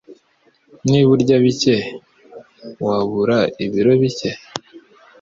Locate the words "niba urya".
0.89-1.35